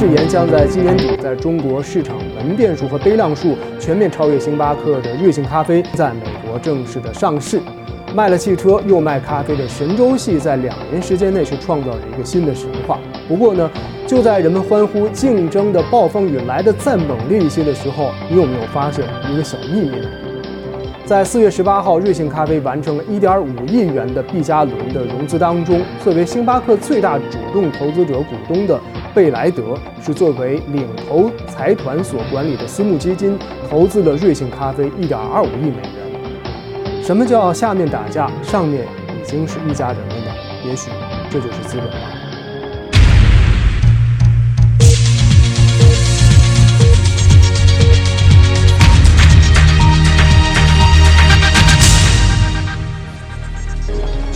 [0.00, 7.60] 誓言将在今年底在中国市场门店数和杯量数全面超越星巴克的瑞幸咖啡，在美国正式的上市。
[8.14, 12.98] 卖了汽车又卖咖啡的神州系，在两年时间内是创造了一个新的神话。
[13.28, 13.70] 不过呢，
[14.06, 20.08] 就在人们欢呼竞争的暴风雨来的再猛烈一些的时候，你有没有发现一个小秘密呢？
[21.04, 28.80] 在四月十八号，瑞幸咖啡完成了一点五亿元的 B 加轮的融资当中，作为星巴克最大主动投资者股东的
[29.14, 37.02] 贝莱德，是作为领投财团所管理的私募基金，投资了瑞幸咖啡一点二五亿美元。
[37.02, 40.32] 什么叫下面打架，上面已经是一家人了呢？
[40.64, 40.90] 也许
[41.30, 41.96] 这就是资本吧。《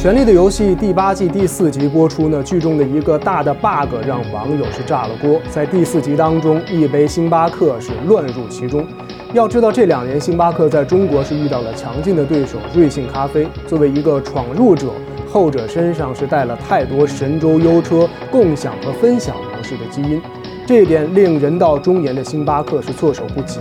[0.05, 5.41] 权力的游戏》第八季第四集播出呢，剧中的一个大的 bug 让网友是炸了锅。
[5.49, 8.87] 在第四集当中，一杯星巴克是乱入其中。
[9.33, 13.49] 要知道，这两年星巴克在中国是遇到了强劲的对手瑞幸咖啡。
[13.67, 14.89] 作为一个闯入者，
[15.27, 20.21] 后者身上是带了太多神州优车共享和分享模式的基因，
[20.67, 23.59] 这一点令人到中年的星巴克是措手不及。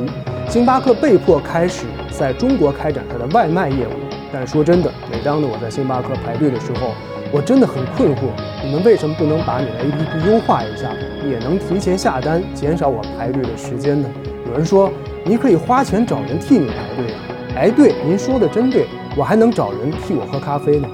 [0.50, 3.92] 星巴克被迫开始在中国开展它的外卖业务。
[4.36, 4.92] 但说真的，
[5.24, 6.92] 当我在星巴克排队的时候，
[7.32, 8.30] 我真的很困惑，
[8.64, 10.90] 你们为什么不能把你的 APP 优化一下，
[11.28, 14.08] 也能提前下单，减少我排队的时间呢？
[14.48, 14.92] 有人说。
[15.26, 17.20] 你可以花钱找人替你排队啊！
[17.56, 20.88] 哎，对，您说的真对，我还能找人替我喝咖啡呢。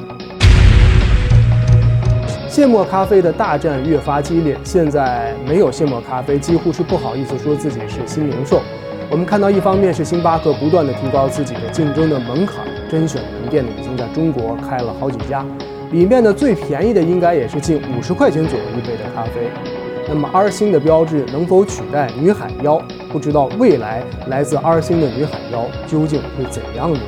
[2.48, 8.62] 现磨咖啡的大战越发激烈，现在没有现磨咖啡，几乎是不好意思说自己是新零售。
[9.10, 12.58] 我们看到，一方面是星巴克不断的提高自己的竞争的门槛，
[12.90, 15.46] 甄选门店呢已经在中国开了好几家，
[15.92, 19.50] 里面呢最便宜的应该也是近五十块钱左右一杯的咖啡。
[20.08, 22.82] 那么 R 星的标志能否取代女海妖？
[23.12, 27.00] 不知道未来来自 R 星的女海妖究竟会怎样呢？